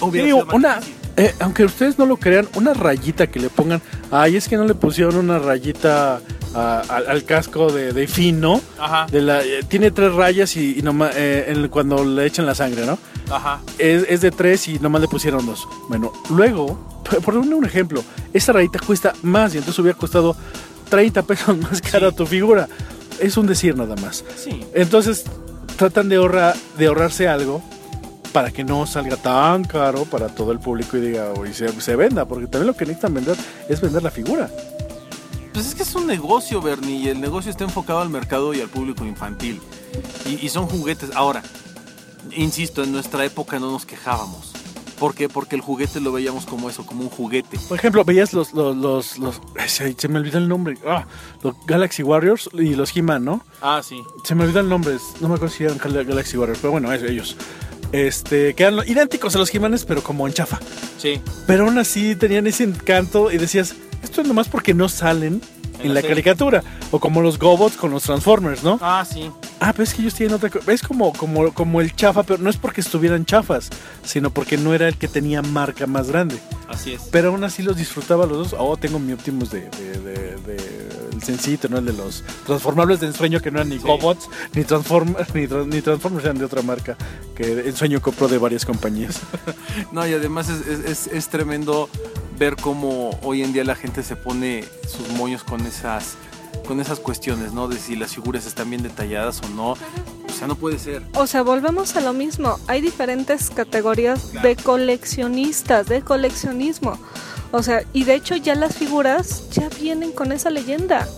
[0.00, 0.94] Hubiera Sí, una, difícil.
[1.18, 4.64] Eh, aunque ustedes no lo crean, una rayita que le pongan, ay, es que no
[4.64, 6.20] le pusieron una rayita
[6.54, 8.60] a- al, al casco de, de fino.
[8.78, 12.46] Ajá, De la, eh, tiene tres rayas y, y nomás, eh, en- cuando le echan
[12.46, 12.98] la sangre, ¿no?
[13.30, 13.60] ajá.
[13.78, 15.68] es, es de tres y nomás le pusieron dos.
[15.90, 18.02] Bueno, luego, por poner un ejemplo,
[18.32, 20.34] esta rayita cuesta más y entonces hubiera costado
[20.88, 22.68] 30 pesos más cara tu figura.
[23.20, 24.24] Es un decir nada más.
[24.36, 24.60] Sí.
[24.72, 25.24] Entonces,
[25.76, 27.62] tratan de, ahorra- de ahorrarse algo
[28.38, 31.96] para que no salga tan caro para todo el público y diga, y se, se
[31.96, 33.36] venda, porque también lo que necesitan vender
[33.68, 34.48] es vender la figura.
[35.52, 38.60] Pues es que es un negocio, Bernie, y el negocio está enfocado al mercado y
[38.60, 39.60] al público infantil.
[40.24, 41.10] Y, y son juguetes.
[41.16, 41.42] Ahora,
[42.30, 44.52] insisto, en nuestra época no nos quejábamos.
[45.00, 45.28] ¿Por qué?
[45.28, 47.58] Porque el juguete lo veíamos como eso, como un juguete.
[47.68, 51.06] Por ejemplo, veías los, los, los, los- ay, se, se me olvidó el nombre, ah,
[51.42, 53.40] los Galaxy Warriors y los He-Man, ¿no?
[53.60, 54.00] Ah, sí.
[54.22, 56.92] Se me olvidó el nombre, no me acuerdo si eran Gal- Galaxy Warriors, pero bueno,
[56.92, 57.36] es- ellos.
[57.92, 60.60] Este, que eran idénticos a los He-Manes, pero como en chafa.
[60.98, 61.20] Sí.
[61.46, 65.40] Pero aún así tenían ese encanto y decías, esto es nomás porque no salen
[65.80, 66.62] en, En la caricatura.
[66.90, 68.78] O como los Gobots con los Transformers, ¿no?
[68.80, 69.30] Ah, sí.
[69.60, 70.72] Ah, pero es que ellos tienen otra cosa.
[70.72, 73.68] Es como, como, como el chafa, pero no es porque estuvieran chafas,
[74.04, 76.38] sino porque no era el que tenía marca más grande.
[76.68, 77.02] Así es.
[77.10, 78.56] Pero aún así los disfrutaba los dos.
[78.58, 81.78] Oh, tengo mi Optimus de, de, de- de- el sencillito, ¿no?
[81.78, 83.84] El de los transformables de ensueño que no eran ni Sí.
[83.84, 86.96] Gobots, ni Transformers, ni, ni Transformers eran de otra marca.
[87.34, 89.20] Que ensueño compró de varias compañías.
[89.92, 91.88] No, y además es, es- es- es tremendo
[92.38, 96.16] ver cómo hoy en día la gente se pone sus moños con esas
[96.66, 97.66] con esas cuestiones, ¿no?
[97.66, 99.70] De si las figuras están bien detalladas o no.
[99.72, 101.02] O sea, no puede ser.
[101.14, 102.58] O sea, volvemos a lo mismo.
[102.66, 106.98] Hay diferentes categorías de coleccionistas, de coleccionismo.
[107.50, 111.08] O sea, y de hecho ya las figuras ya vienen con esa leyenda.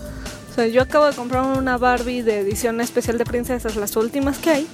[0.51, 4.37] O sea, yo acabo de comprar una Barbie de edición especial de princesas, las últimas
[4.37, 4.67] que hay,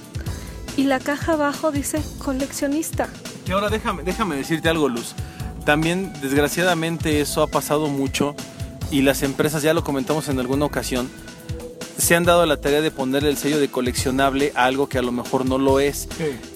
[0.76, 3.08] y la caja abajo dice coleccionista.
[3.46, 5.14] Y ahora déjame, déjame decirte algo, Luz.
[5.68, 8.34] También, desgraciadamente, eso ha pasado mucho
[8.90, 11.10] y las empresas, ya lo comentamos en alguna ocasión,
[11.98, 15.02] se han dado la tarea de ponerle el sello de coleccionable a algo que a
[15.02, 16.08] lo mejor no lo es.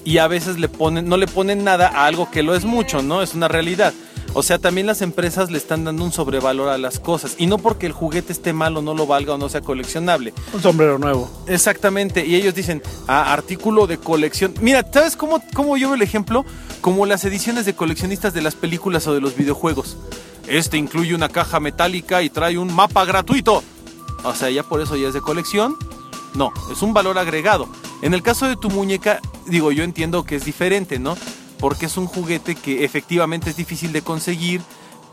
[0.03, 3.03] Y a veces le ponen, no le ponen nada a algo que lo es mucho,
[3.03, 3.21] ¿no?
[3.21, 3.93] Es una realidad.
[4.35, 7.35] O sea, también las empresas le están dando un sobrevalor a las cosas.
[7.37, 10.33] Y no porque el juguete esté mal o no lo valga o no sea coleccionable.
[10.53, 11.29] Un sombrero nuevo.
[11.47, 14.53] Exactamente, y ellos dicen, ah, artículo de colección.
[14.59, 16.45] Mira, ¿sabes cómo, cómo yo veo el ejemplo?
[16.81, 19.97] Como las ediciones de coleccionistas de las películas o de los videojuegos.
[20.47, 23.63] Este incluye una caja metálica y trae un mapa gratuito.
[24.23, 25.75] O sea, ya por eso ya es de colección.
[26.33, 27.67] No, es un valor agregado.
[28.01, 31.15] En el caso de tu muñeca, digo, yo entiendo que es diferente, ¿no?
[31.63, 34.59] Porque es un juguete que efectivamente es difícil de conseguir,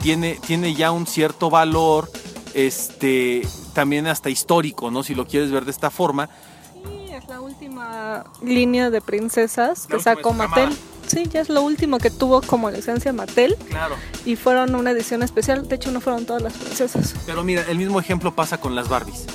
[0.00, 2.10] tiene, tiene ya un cierto valor,
[2.54, 5.04] este, también hasta histórico, ¿no?
[5.04, 6.28] Si lo quieres ver de esta forma.
[6.74, 10.70] Sí, es la última línea de princesas La que sacó Mattel.
[11.06, 13.94] Sí, ya es lo último que tuvo como licencia Mattel Claro.
[14.24, 15.68] y fueron una edición especial.
[15.68, 17.14] De hecho, no fueron todas las princesas.
[17.26, 19.26] Pero mira, el mismo ejemplo pasa con las Barbies.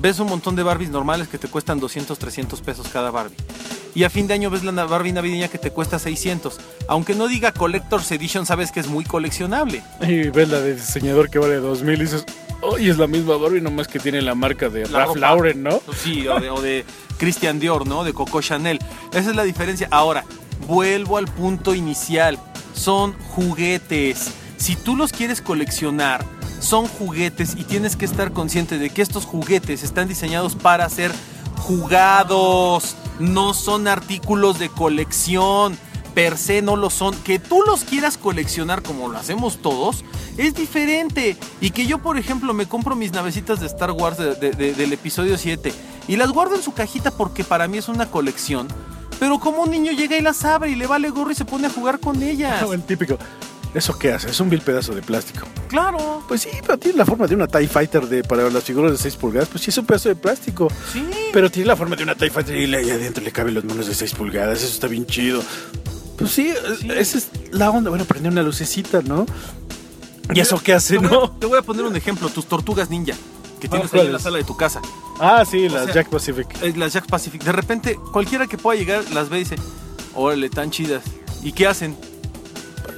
[0.00, 3.36] Ves un montón de Barbies normales que te cuestan 200, 300 pesos cada Barbie.
[3.94, 6.58] Y a fin de año ves la Barbie navideña que te cuesta 600.
[6.88, 9.82] Aunque no diga Collector's Edition, sabes que es muy coleccionable.
[10.00, 12.26] Y ves la de diseñador que vale 2000 y dices,
[12.60, 15.20] oye, es la misma Barbie, nomás que tiene la marca de La Ralph ropa.
[15.20, 15.80] Lauren, ¿no?
[15.96, 16.84] Sí, o de, o de
[17.18, 18.02] Christian Dior, ¿no?
[18.02, 18.80] De Coco Chanel.
[19.12, 19.86] Esa es la diferencia.
[19.90, 20.24] Ahora,
[20.66, 22.38] vuelvo al punto inicial.
[22.74, 24.32] Son juguetes.
[24.56, 26.24] Si tú los quieres coleccionar,
[26.58, 31.12] son juguetes y tienes que estar consciente de que estos juguetes están diseñados para ser
[31.58, 32.96] jugados.
[33.18, 35.76] No son artículos de colección.
[36.14, 37.14] Per se no lo son.
[37.22, 40.04] Que tú los quieras coleccionar como lo hacemos todos
[40.36, 41.36] es diferente.
[41.60, 44.74] Y que yo, por ejemplo, me compro mis navecitas de Star Wars de- de- de-
[44.74, 45.72] del episodio 7
[46.06, 48.68] y las guardo en su cajita porque para mí es una colección.
[49.20, 51.66] Pero como un niño llega y las abre y le vale gorro y se pone
[51.66, 52.62] a jugar con ellas.
[52.66, 53.16] Bueno, típico.
[53.74, 54.30] ¿Eso qué hace?
[54.30, 55.46] Es un vil pedazo de plástico.
[55.68, 58.92] Claro, Pues sí, pero tiene la forma de una TIE Fighter de, para las figuras
[58.92, 59.48] de 6 pulgadas.
[59.48, 60.68] Pues sí, es un pedazo de plástico.
[60.92, 61.04] sí.
[61.32, 63.86] Pero tiene la forma de una TIE Fighter y ahí adentro le caben los monos
[63.88, 64.58] de 6 pulgadas.
[64.62, 65.42] Eso está bien chido.
[66.16, 66.88] Pues sí, Sí.
[66.92, 67.90] esa es la onda.
[67.90, 69.26] Bueno, prende una lucecita, ¿no?
[70.32, 71.24] ¿Y eso qué hace, Te no?
[71.24, 73.14] a, te voy a poner un ejemplo, tus tortugas ninja,
[73.60, 74.06] que tienes ahí ¿cuáles?
[74.06, 74.80] en la sala de tu casa.
[75.18, 76.46] Ah, sí, la sea, Jack Pacific.
[76.76, 77.42] Las Jack Pacific.
[77.42, 79.56] De repente, cualquiera que pueda llegar las ve y dice,
[80.14, 81.02] órale, tan chidas.
[81.42, 81.96] ¿Y qué hacen?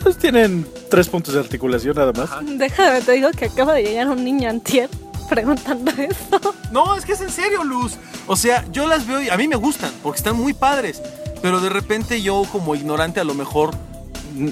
[0.02, 2.30] Pues tienen tres puntos de articulación nada más.
[2.42, 4.88] Déjame, te digo que acaba de llegar un niño antier
[5.28, 6.54] preguntando eso.
[6.70, 7.94] No, es que es en serio, Luz.
[8.26, 11.02] O sea, yo las veo y a mí me gustan porque están muy padres.
[11.42, 13.74] Pero de repente yo como ignorante a lo mejor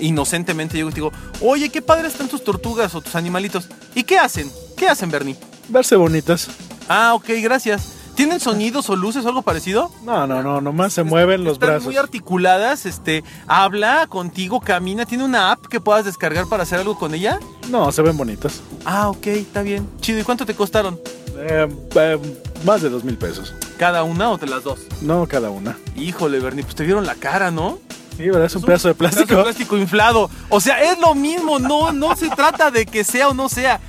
[0.01, 3.69] inocentemente llego y digo, oye, qué padres están tus tortugas o tus animalitos.
[3.95, 4.51] ¿Y qué hacen?
[4.77, 5.37] ¿Qué hacen, Bernie?
[5.69, 6.49] Verse bonitas.
[6.89, 7.93] Ah, ok, gracias.
[8.15, 9.91] ¿Tienen sonidos o luces o algo parecido?
[10.05, 11.85] No, no, no, nomás se mueven los Están brazos.
[11.87, 16.97] muy articuladas, este, habla contigo, camina, tiene una app que puedas descargar para hacer algo
[16.99, 17.41] con ella.
[17.71, 18.61] No, se ven bonitas.
[18.85, 19.89] Ah, ok, está bien.
[20.01, 20.99] Chido, ¿y cuánto te costaron?
[21.37, 22.19] Eh, eh,
[22.65, 23.53] más de dos mil pesos.
[23.79, 24.79] ¿Cada una o de las dos?
[25.03, 25.77] No, cada una.
[25.97, 27.79] Híjole, Bernie, pues te vieron la cara, ¿no?
[28.17, 28.45] Sí, ¿verdad?
[28.45, 29.37] Es un pedazo de pedazo plástico.
[29.39, 30.31] de plástico inflado.
[30.49, 33.81] O sea, es lo mismo, no, no se trata de que sea o no sea.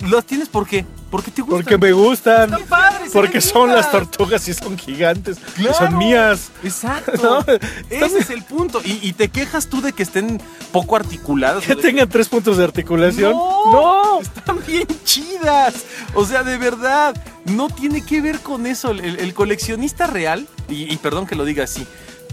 [0.00, 0.86] ¿Los tienes por qué?
[1.10, 1.62] Porque te gustan.
[1.62, 2.52] Porque me gustan.
[2.52, 5.38] Están padres, Porque son las tortugas y son gigantes.
[5.56, 6.50] y son mías.
[6.62, 7.12] Exacto.
[7.22, 7.44] No,
[7.90, 8.80] Ese es el punto.
[8.84, 10.40] Y, y te quejas tú de que estén
[10.72, 11.64] poco articuladas.
[11.64, 13.32] Que tengan tres puntos de articulación.
[13.32, 14.20] No, No.
[14.20, 15.74] están bien chidas.
[16.14, 17.14] O sea, de verdad,
[17.44, 18.90] no tiene que ver con eso.
[18.90, 21.86] El, el coleccionista real, y, y perdón que lo diga así,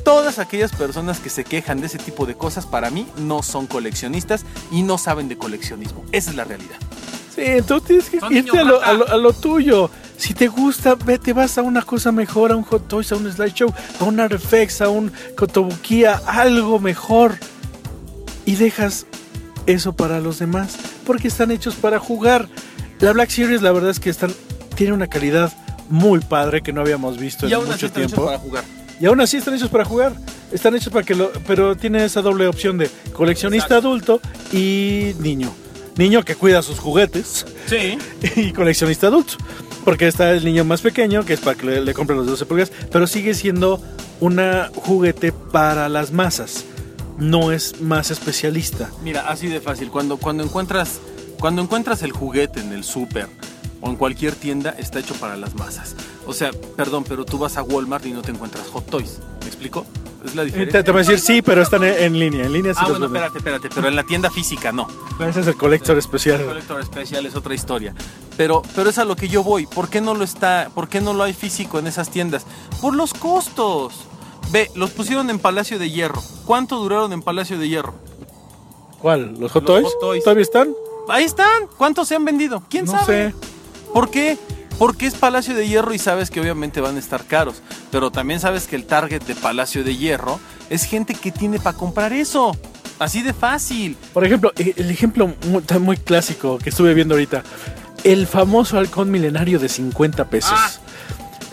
[0.03, 3.67] Todas aquellas personas que se quejan de ese tipo de cosas, para mí, no son
[3.67, 6.03] coleccionistas y no saben de coleccionismo.
[6.11, 6.75] Esa es la realidad.
[7.35, 9.89] Sí, tú tienes que Son irte a lo, a lo- a lo tuyo.
[10.17, 13.31] Si te gusta, vete, vas a una cosa mejor, a un Hot Toys, a un
[13.31, 17.35] Slideshow, a un Artifacts, a un Kotobukiya, algo mejor.
[18.45, 19.05] Y dejas
[19.65, 22.47] eso para los demás, porque están hechos para jugar.
[22.99, 24.31] La Black Series, la verdad es que están,
[24.75, 25.51] tiene una calidad
[25.89, 28.25] muy padre que no habíamos visto Y en aún así mucho hechos tiempo.
[28.25, 28.63] para jugar.
[28.99, 30.13] Y aún así están hechos para jugar.
[30.51, 31.31] Están hechos para que lo.
[31.47, 34.21] Pero tiene esa doble opción de coleccionista adulto
[34.53, 35.51] y niño.
[35.97, 37.97] Niño que cuida sus juguetes Sí.
[38.35, 39.33] y coleccionista adulto.
[39.85, 42.45] Porque está el niño más pequeño, que es para que le, le compre los 12
[42.45, 43.81] pulgadas, pero sigue siendo
[44.21, 46.63] una juguete para las masas.
[47.17, 48.89] No es más especialista.
[49.03, 49.89] Mira, así de fácil.
[49.91, 50.99] Cuando, cuando, encuentras,
[51.39, 53.27] cuando encuentras el juguete en el súper
[53.81, 55.95] o en cualquier tienda, está hecho para las masas.
[56.25, 59.19] O sea, perdón, pero tú vas a Walmart y no te encuentras Hot Toys.
[59.41, 59.85] ¿Me explico?
[60.23, 60.83] Es la Te, diferencia.
[60.83, 62.45] te voy a decir sí, pero están en, en línea.
[62.45, 63.23] En línea sí ah, los bueno, venden.
[63.23, 63.69] espérate, espérate.
[63.75, 64.87] Pero en la tienda física no.
[65.19, 66.45] Ese es el colector El especial.
[66.45, 67.93] Collector especial es otra historia.
[68.37, 69.65] Pero, pero es a lo que yo voy.
[69.67, 70.69] ¿Por qué no lo está?
[70.73, 72.45] ¿Por qué no lo hay físico en esas tiendas?
[72.81, 74.05] Por los costos.
[74.51, 76.21] Ve, los pusieron en Palacio de Hierro.
[76.45, 77.93] ¿Cuánto duraron en Palacio de Hierro?
[78.99, 79.35] ¿Cuál?
[79.39, 79.85] ¿Los Hot Los Toys?
[79.85, 80.23] Hot Toys.
[80.23, 80.73] ¿Todavía están?
[81.09, 81.67] Ahí están.
[81.77, 82.63] ¿Cuántos se han vendido?
[82.69, 83.31] ¿Quién no sabe?
[83.31, 83.35] sé.
[83.93, 84.37] ¿Por qué?
[84.77, 87.61] Porque es Palacio de Hierro y sabes que obviamente van a estar caros.
[87.91, 91.77] Pero también sabes que el target de Palacio de Hierro es gente que tiene para
[91.77, 92.57] comprar eso.
[92.99, 93.97] Así de fácil.
[94.13, 97.43] Por ejemplo, e- el ejemplo muy, muy clásico que estuve viendo ahorita.
[98.03, 100.53] El famoso halcón milenario de 50 pesos.
[100.53, 100.71] Ah.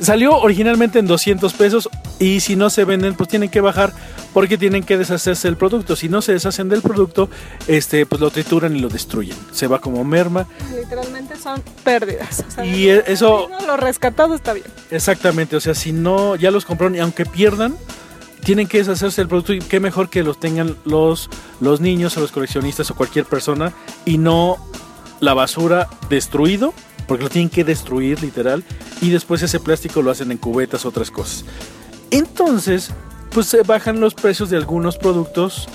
[0.00, 3.92] Salió originalmente en 200 pesos y si no se venden, pues tienen que bajar
[4.32, 5.96] porque tienen que deshacerse del producto.
[5.96, 7.28] Si no se deshacen del producto,
[7.66, 9.36] este, pues lo trituran y lo destruyen.
[9.52, 10.46] Se va como merma.
[10.74, 12.44] Literalmente son pérdidas.
[12.46, 14.66] o sea, Y eso- lo rescatado está bien.
[14.90, 17.76] Exactamente, o sea, si no, ya los compraron y aunque pierdan,
[18.44, 21.28] tienen que deshacerse del producto y qué mejor que los tengan los,
[21.60, 23.72] los niños o los coleccionistas o cualquier persona
[24.06, 24.56] y no
[25.20, 26.72] la basura destruido,
[27.06, 28.64] porque lo tienen que destruir literal,
[29.02, 31.44] y después ese plástico lo hacen en cubetas, otras cosas.
[32.10, 32.90] Entonces,
[33.30, 35.68] pues se bajan los precios de algunos productos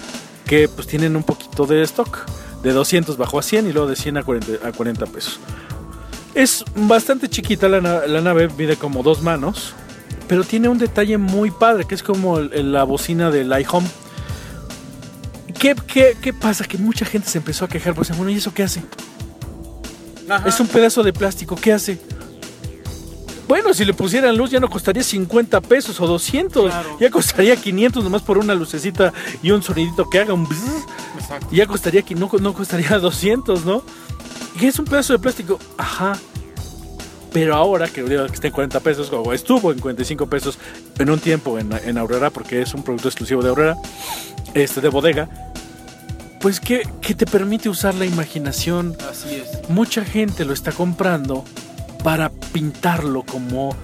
[0.45, 2.25] que pues tienen un poquito de stock.
[2.63, 5.39] De 200 bajó a 100 y luego de 100 a 40, a 40 pesos.
[6.33, 9.73] Es bastante chiquita la, la nave, mide como dos manos,
[10.27, 13.87] pero tiene un detalle muy padre, que es como el- el- la bocina del iHome.
[15.59, 16.65] ¿Qué, qué, qué pasa?
[16.65, 18.83] Que mucha gente se empezó a quejar, pues bueno, ¿y eso qué hace?
[20.45, 21.99] Es un pedazo de plástico, ¿qué hace?
[23.47, 26.97] Bueno, si le pusieran luz ya no costaría 50 pesos o 200, Claro.
[26.99, 30.85] ya costaría 500 nomás por una lucecita y un sonidito que haga un bzzz.
[31.19, 31.47] Exacto.
[31.51, 33.83] Ya costaría que no, no costaría 200, ¿no?
[34.59, 36.17] Y es un pedazo de plástico, ajá.
[37.33, 40.57] Pero ahora que que está en 40 pesos, o estuvo en 45 pesos
[40.97, 43.75] en un tiempo en, en Aurora, porque es un producto exclusivo de Aurora,
[44.53, 45.27] este, de bodega,
[46.39, 48.95] pues que, que te permite usar la imaginación.
[49.11, 49.69] Así es.
[49.69, 51.43] Mucha gente lo está comprando
[52.05, 53.75] para pintarlo como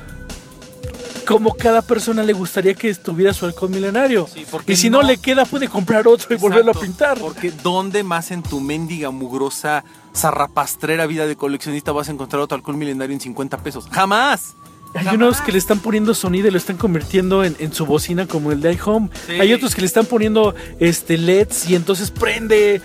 [1.28, 4.28] como cada persona le gustaría que estuviera su halcón milenario.
[4.32, 7.18] Sí, y si no, no- le queda, puede comprar otro y volverlo a pintar.
[7.20, 9.84] Porque ¿dónde más en tu mendiga, mugrosa,
[10.16, 13.88] zarrapastrera vida de coleccionista vas a encontrar otro alcohol milenario en 50 pesos?
[13.92, 14.54] ¡Jamás!
[14.94, 15.14] Hay Jamás.
[15.16, 18.52] unos que le están poniendo sonido y lo están convirtiendo en, en su bocina como
[18.52, 19.10] el de iHome.
[19.26, 19.34] Sí.
[19.34, 22.82] Hay otros que le están poniendo este LEDs y entonces prende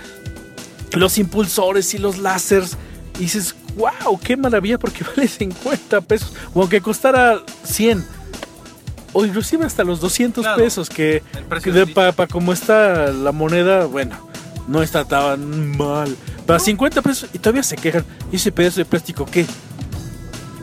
[0.93, 2.77] los impulsores y los láseres.
[3.17, 6.33] Y dices, wow, qué maravilla porque vale 50 pesos.
[6.55, 8.05] O aunque costara 100.
[9.13, 10.63] O inclusive hasta los 200 Claro.
[10.63, 11.23] pesos que,
[11.63, 14.17] que para como está la moneda, bueno,
[14.69, 16.15] no está tan mal.
[16.47, 18.05] Para 50 pesos y todavía se quejan.
[18.31, 19.47] ¿Y ese pedazo de plástico qué?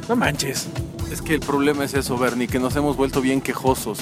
[0.08, 0.68] No manches.
[1.12, 4.00] Es que el problema es eso, Bernie, que nos hemos vuelto bien quejosos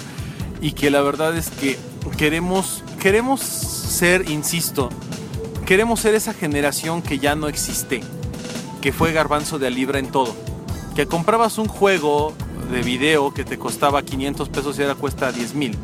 [0.62, 1.78] y que la verdad es que
[2.18, 4.90] queremos, queremos ser, insisto,
[5.66, 8.02] queremos ser esa generación que ya no existe,
[8.82, 10.36] que fue garbanzo de a libra en todo,
[10.96, 12.34] que comprabas un juego
[12.72, 15.78] de video que te costaba 500 pesos y ahora cuesta 10 mil,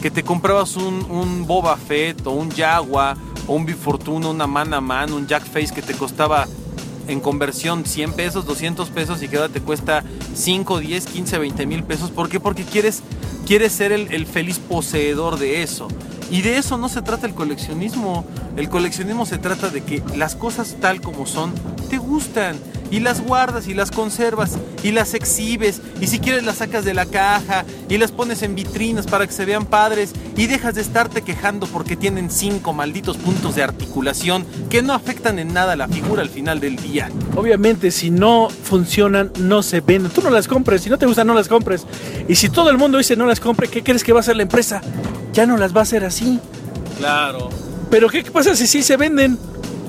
[0.00, 4.72] que te comprabas un, un Boba Fett o un Jaguar o un Bifortuna, una Man
[4.72, 6.46] a Man, un Jack Face que te costaba
[7.08, 11.66] en conversión 100 pesos, 200 pesos y que ahora te cuesta 5, 10, 15, 20
[11.66, 12.10] mil pesos.
[12.10, 12.38] ¿Por qué?
[12.38, 13.02] Porque quieres,
[13.46, 15.88] quieres ser el, el feliz poseedor de eso.
[16.30, 18.24] Y de eso no se trata el coleccionismo.
[18.56, 21.52] El coleccionismo se trata de que las cosas tal como son
[21.88, 22.56] te gustan
[22.90, 26.94] y las guardas y las conservas y las exhibes y si quieres las sacas de
[26.94, 30.82] la caja y las pones en vitrinas para que se vean padres y dejas de
[30.82, 35.88] estarte quejando porque tienen cinco malditos puntos de articulación que no afectan en nada la
[35.88, 37.10] figura al final del día.
[37.36, 40.12] Obviamente, si no funcionan, no se venden.
[40.12, 40.82] Tú no las compres.
[40.82, 41.86] Si no te gustan, no las compres.
[42.28, 44.36] Y si todo el mundo dice no las compre, ¿qué crees que va a hacer
[44.36, 44.80] la empresa?
[45.32, 46.40] Ya no las va a hacer así.
[46.98, 47.50] Claro,
[47.90, 49.38] Pero ¿qué pasa si sí se venden?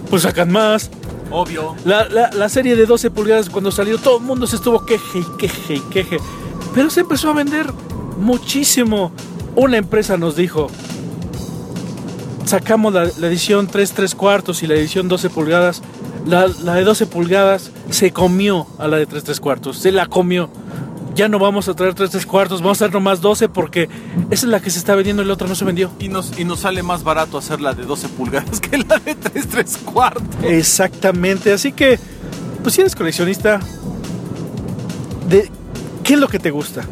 [0.10, 0.90] Pues sacan más.
[1.32, 1.76] Obvio.
[1.86, 5.20] La, la- la serie de 12 pulgadas cuando salió todo el mundo se estuvo queje
[5.20, 6.18] y queje y queje.
[6.76, 7.72] Pero se empezó a vender
[8.20, 9.12] muchísimo.
[9.56, 10.68] Una empresa nos dijo,
[12.46, 15.82] sacamos la, la edición 3 3 cuartos y la edición 12 pulgadas.
[16.26, 19.78] La, de 12 pulgadas se comió a la de 3 3 cuartos.
[19.78, 20.50] Se la comió.
[21.16, 23.90] Ya no vamos a traer 3 3 cuartos, vamos a traer nomás 12 porque
[24.30, 25.92] esa es la que se está vendiendo y la otra no se vendió.
[26.00, 29.16] Y nos, y nos sale más barato hacer la de 12 pulgadas que la de
[29.16, 30.44] 3 3 cuartos.
[30.44, 32.00] Exactamente, así que,
[32.62, 33.60] pues si eres coleccionista,
[35.28, 35.50] de
[36.04, 36.84] ¿qué es lo que te gusta?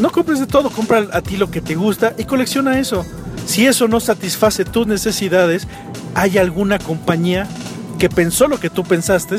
[0.00, 3.04] No compres de todo, compra a ti lo que te gusta y colecciona eso.
[3.46, 5.66] Si eso no satisface tus necesidades,
[6.14, 7.48] hay alguna compañía
[7.98, 9.36] que pensó lo que tú pensaste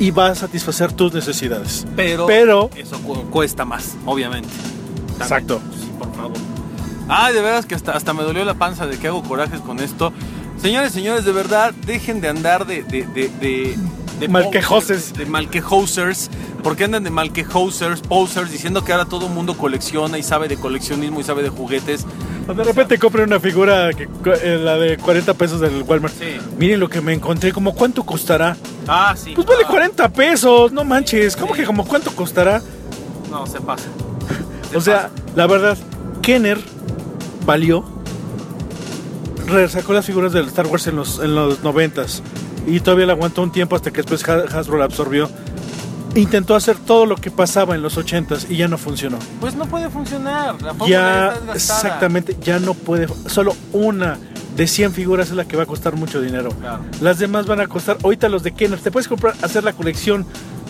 [0.00, 1.86] y va a satisfacer tus necesidades.
[1.94, 4.48] Pero, Pero- eso cu- cuesta más, obviamente.
[4.48, 5.22] También.
[5.22, 5.60] Exacto.
[5.80, 6.32] Sí, por favor.
[7.08, 9.78] Ay, de veras que hasta, hasta me dolió la panza de que hago corajes con
[9.80, 10.12] esto.
[10.60, 12.82] Señores, señores, de verdad, dejen de andar de...
[12.82, 13.76] de, de, de
[14.20, 15.14] de Malquejoses.
[15.14, 16.28] De malquejosers.
[16.62, 20.56] Porque andan de malquejosers, posers, diciendo que ahora todo el mundo colecciona y sabe de
[20.58, 22.04] coleccionismo y sabe de juguetes.
[22.48, 24.08] O de repente compre una figura, que,
[24.42, 26.14] eh, la de 40 pesos del Walmart.
[26.18, 26.36] Sí.
[26.58, 28.56] Miren lo que me encontré, como cuánto costará.
[28.88, 29.32] Ah, sí.
[29.34, 31.36] Pues vale Ah, 40 pesos, no manches.
[31.36, 31.60] ¿Cómo Sí.
[31.60, 32.60] que como cuánto costará?
[33.30, 33.84] No, se pasa.
[34.70, 35.78] Se O sea, la verdad,
[36.22, 36.58] Kenner
[37.46, 37.84] valió.
[39.68, 42.04] Sacó las figuras del Star Wars en los, en los 90
[42.68, 45.28] y todavía la aguantó un tiempo hasta que después Ha- Hasbro la absorbió.
[46.14, 49.18] Intentó hacer todo lo que pasaba en los 80 y ya no funcionó.
[49.40, 50.60] Pues no puede funcionar.
[50.60, 53.06] La Ya, está exactamente, ya no puede.
[53.28, 54.18] Solo una
[54.56, 56.50] de 100 figuras es la que va a costar mucho dinero.
[56.50, 56.82] Claro.
[57.00, 60.26] Las demás van a costar, ahorita los de Kenner, te puedes comprar, hacer la colección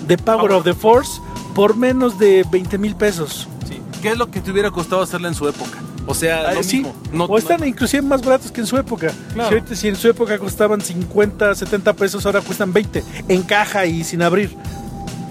[0.07, 1.21] de Power, Power of the Force
[1.55, 3.49] por menos de 20 mil pesos.
[3.67, 3.81] Sí.
[4.03, 5.79] ¿Qué es lo que te hubiera costado hacerla en su época?
[6.07, 6.95] O sea, Ah, lo sí, mismo.
[7.13, 9.11] No- o están no- inclusive más baratos que en su época.
[9.33, 9.49] Claro.
[9.49, 13.87] Si, ahorita- si en su época costaban 50, 70 pesos, ahora cuestan 20 en caja
[13.87, 14.55] y sin abrir.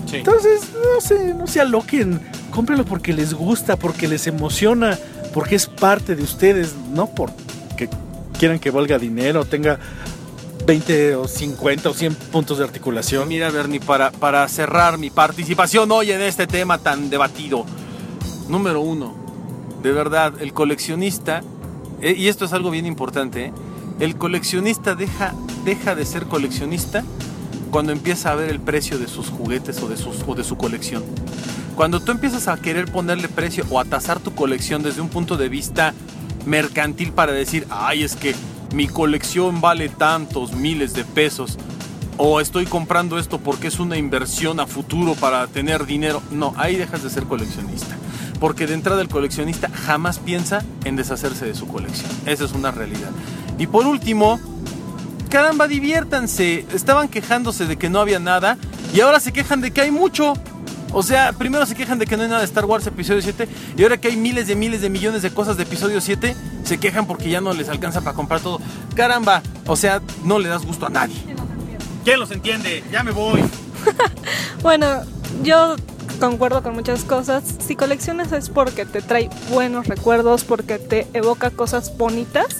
[0.10, 0.18] Sí.
[0.18, 2.20] Entonces, no sé, no se aloquen.
[2.52, 4.98] Cómprenlo porque les gusta, porque les emociona,
[5.34, 7.90] porque es parte de ustedes, no porque
[8.38, 9.80] quieran que valga dinero, tenga
[10.66, 13.28] 20 o 50 o 100 puntos de articulación.
[13.28, 17.66] Mira, Bernie, para, para cerrar mi participación hoy en este tema tan debatido.
[18.48, 19.16] Número uno,
[19.84, 21.42] de verdad, el coleccionista,
[22.02, 23.54] eh, y esto es algo bien importante, eh,
[24.00, 25.34] el coleccionista deja,
[25.66, 27.04] deja de ser coleccionista
[27.70, 29.88] cuando empieza a ver el precio de sus juguetes o
[30.36, 31.04] de, su colección.
[31.76, 35.38] Cuando tú empiezas a querer ponerle precio o a tasar tu colección desde un punto
[35.38, 35.94] de vista
[36.46, 38.36] mercantil para decir, ay, es que
[38.74, 41.58] mi colección vale tantos miles de pesos,
[42.22, 46.22] o estoy comprando esto porque es una inversión a futuro para tener dinero.
[46.32, 47.96] No, ahí dejas de ser coleccionista.
[48.42, 52.12] Porque de entrada el coleccionista jamás piensa en deshacerse de su colección.
[52.26, 53.12] Esa es una realidad.
[53.58, 54.38] Y por último,
[55.30, 56.66] caramba, diviértanse.
[56.74, 58.58] Estaban quejándose de que no había nada
[58.94, 60.34] y ahora se quejan de que hay mucho.
[60.92, 63.48] O sea, primero se quejan de que no hay nada de Star Wars episodio 7
[63.78, 66.78] y ahora que hay miles de miles de millones de cosas de episodio 7, se
[66.80, 68.60] quejan porque ya no les alcanza para comprar todo.
[68.96, 71.16] Caramba, o sea, no le das gusto a nadie.
[72.04, 72.84] ¿Quién los entiende?
[72.92, 73.44] Ya me voy.
[74.62, 75.04] Bueno,
[75.42, 75.78] yo
[76.20, 77.44] concuerdo con muchas cosas.
[77.66, 82.58] Si coleccionas es porque te trae buenos recuerdos, porque te evoca cosas bonitas,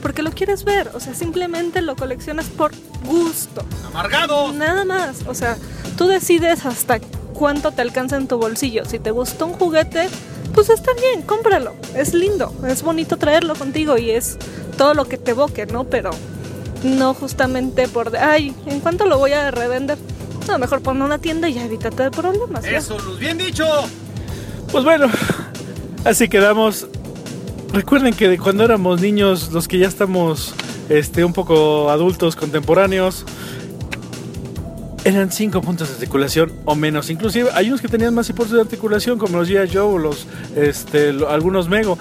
[0.00, 0.90] porque lo quieres ver.
[0.94, 2.72] O sea, simplemente lo coleccionas por
[3.04, 3.64] gusto.
[3.86, 4.54] ¡Amargados!
[4.54, 5.22] Nada más.
[5.26, 5.56] O sea,
[5.96, 7.00] tú decides hasta
[7.34, 8.84] cuánto te alcanza en tu bolsillo.
[8.84, 10.08] Si te gustó un juguete,
[10.54, 11.74] pues está bien, cómpralo.
[11.94, 14.36] Es lindo, es bonito traerlo contigo y es
[14.76, 15.84] todo lo que te evoque, ¿no?
[15.84, 16.10] Pero
[16.82, 19.98] no justamente por de, ay, ¿en cuánto lo voy a revender?
[20.48, 22.64] No, mejor pon una tienda y ya evítate de problemas.
[22.64, 22.78] ¿ya?
[22.78, 23.66] Eso, Luz, bien dicho.
[24.72, 25.08] Pues bueno,
[26.04, 26.86] así quedamos.
[27.72, 30.54] Recuerden que de cuando éramos niños, los que ya estamos
[30.88, 33.24] este, un poco adultos, contemporáneos,
[35.04, 37.10] eran cinco puntos de articulación o menos.
[37.10, 39.70] Inclusive hay unos que tenían más puntos de articulación, como los G.I.
[39.72, 40.26] Joe los,
[40.56, 41.98] este, algunos Mego.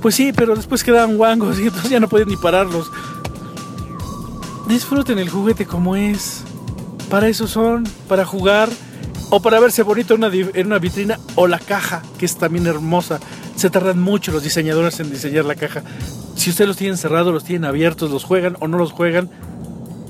[0.00, 2.90] Pues sí, pero después quedaban guangos y entonces ya no podían ni pararlos.
[4.68, 6.42] Disfruten el juguete como es.
[7.08, 8.70] Para eso son, para jugar
[9.30, 12.66] o para verse bonito en una, en una vitrina o la caja, que es también
[12.66, 13.20] hermosa.
[13.62, 15.84] Se tardan mucho los diseñadores en diseñar la caja.
[16.34, 19.30] Si ustedes los tienen cerrados, los tienen abiertos, los juegan o no los juegan,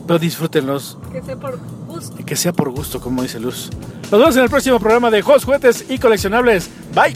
[0.07, 0.97] pero disfrútenlos.
[1.12, 2.24] Que sea por gusto.
[2.24, 3.68] Que sea por gusto, como dice Luz.
[4.11, 6.70] Nos vemos en el próximo programa de Juegos, Juguetes y Coleccionables.
[6.95, 7.14] Bye.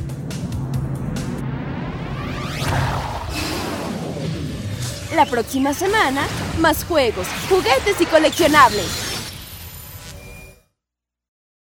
[5.14, 6.26] La próxima semana,
[6.60, 9.05] más juegos, juguetes y coleccionables.